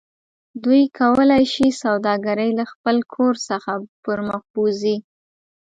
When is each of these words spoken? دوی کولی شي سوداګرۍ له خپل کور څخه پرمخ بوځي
دوی 0.63 0.81
کولی 0.99 1.43
شي 1.53 1.67
سوداګرۍ 1.81 2.51
له 2.59 2.65
خپل 2.71 2.95
کور 3.13 3.33
څخه 3.49 3.71
پرمخ 4.03 4.41
بوځي 4.53 4.97